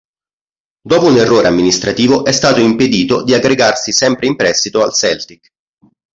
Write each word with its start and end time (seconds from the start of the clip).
Dopo 0.83 1.05
un 1.05 1.17
errore 1.17 1.45
amministrativo 1.47 2.25
è 2.25 2.31
stato 2.31 2.59
impedito 2.59 3.23
di 3.23 3.35
aggregarsi 3.35 3.91
sempre 3.91 4.25
in 4.25 4.35
prestito 4.35 4.81
al 4.83 4.95
Celtic. 4.95 5.51